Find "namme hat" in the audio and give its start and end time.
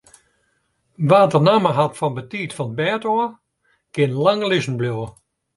1.47-1.93